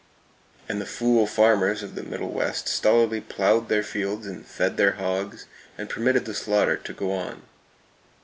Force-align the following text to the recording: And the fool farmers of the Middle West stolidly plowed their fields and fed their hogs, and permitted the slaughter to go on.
And 0.67 0.81
the 0.81 0.87
fool 0.87 1.27
farmers 1.27 1.83
of 1.83 1.93
the 1.93 2.01
Middle 2.01 2.31
West 2.31 2.67
stolidly 2.67 3.21
plowed 3.21 3.69
their 3.69 3.83
fields 3.83 4.25
and 4.25 4.43
fed 4.47 4.75
their 4.75 4.93
hogs, 4.93 5.45
and 5.77 5.91
permitted 5.91 6.25
the 6.25 6.33
slaughter 6.33 6.75
to 6.75 6.93
go 6.93 7.11
on. 7.13 7.43